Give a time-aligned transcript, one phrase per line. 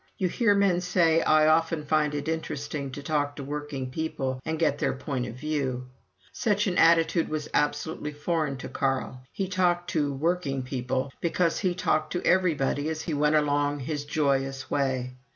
[0.17, 4.57] You hear men say: "I often find it interesting to talk to working people and
[4.57, 5.83] get their view point."
[6.33, 9.21] Such an attitude was absolutely foreign to Carl.
[9.31, 14.03] He talked to "working people" because he talked to everybody as he went along his
[14.05, 15.13] joyous way.